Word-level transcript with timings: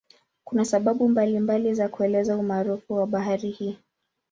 Kuna 0.43 0.65
sababu 0.65 1.09
mbalimbali 1.09 1.73
za 1.73 1.89
kuelezea 1.89 2.37
umaarufu 2.37 2.93
wa 2.93 3.07
bahari 3.07 3.49
hii. 3.51 3.77